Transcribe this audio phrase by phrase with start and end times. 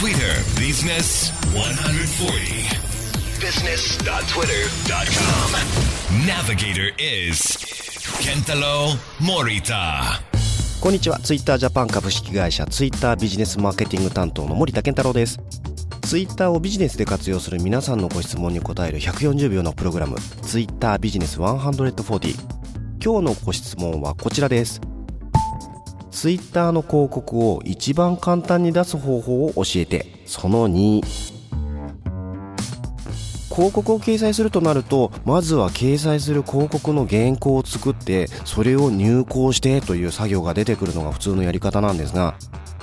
[0.00, 2.32] Twitter Business 140
[3.38, 5.52] business.twitter.com
[6.26, 7.58] Navigator is
[8.22, 10.22] Kentaro Morita.
[10.80, 11.18] こんにちは。
[11.18, 15.38] ツイッタージャパン株式会社ツイッタービジネスマーケティング担当の森田健太郎です。
[16.00, 22.34] ツイッターをビジネスで活用する皆さんのご質問に答える140秒のプログラムツイッタービジネス140
[23.04, 24.80] 今日のご質問はこちらです。
[26.10, 31.02] ツイッターの広告を一番簡単に出す方法を教えてその2
[33.54, 42.34] 広告を掲載するとなるとまずは掲載する広告の原稿を作ってそれを入稿してという作業が出てくるのが普通のやり方なんですが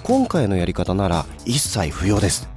[0.04, 2.48] 今回のやり方なら一切不要です。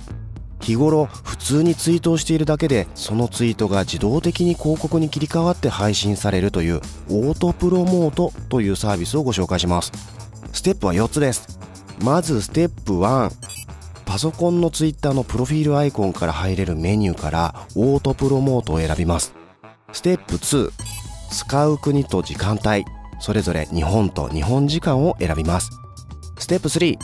[0.61, 6.77] 日頃普通にツイートをしているだけでそのツイートが自動的に広告に切り替わって配信されるという
[7.09, 10.20] オートプロモートというサービスをご紹介します。
[10.53, 11.59] ステップは4つです。
[12.03, 13.31] まずステップ1
[14.05, 19.35] パソコンのツイッターのプロフィールアイコンから入れるメニューからオートプロモートを選びます。
[19.93, 20.71] ステップ2
[21.31, 22.85] 使う国と時間帯。
[23.21, 25.71] それぞれ日本と日本時間を選びます。
[26.39, 26.99] ステップ3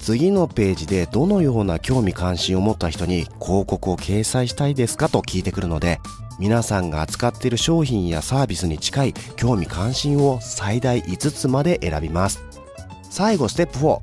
[0.00, 5.08] 次のページでどのような興味関心を持った人に広告を掲載したいですか？
[5.08, 6.00] と聞いてくるので
[6.40, 12.42] 皆さんが扱っている商品やサービスに近い興味関心を最大5つまで選びます。
[13.12, 14.00] 最後ステップ4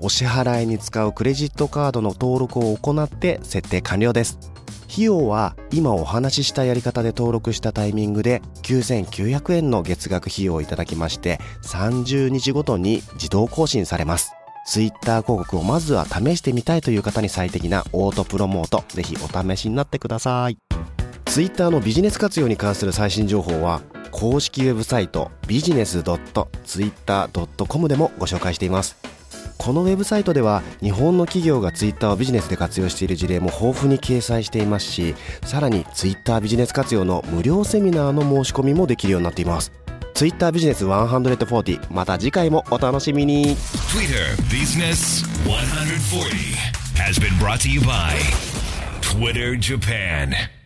[0.00, 4.38] お支払いに使うクレジットカードの登録を行って設定完了です。
[4.88, 14.32] 費用は今お話ししたやり方で登録したタイミングで9900円の月額費用をいただきまして30日ごとに自動更新されます。
[14.64, 18.84] ツイッター広告をまずは試してみたいという方に最適なオートプロモート。
[18.90, 20.56] ぜひお試しになってください。
[21.24, 28.96] ツイッターのビジネス活用に関する最新情報は公式ウェブサイトビジネス .twitter.com でもご紹介しています。
[29.60, 39.70] このウェブサイトでは日本の企業がツイッターをビジネスで活用している事例も豊富に掲載していますしさらにツイッタービジネス活用の無料セミナーの申し込みもできるようになっています。
[40.14, 43.56] ツイッタービジネス140また次回もお楽しみに。
[43.88, 46.56] Twitter Business 140
[46.96, 48.16] has been brought to you by
[49.02, 50.59] Twitter Japan.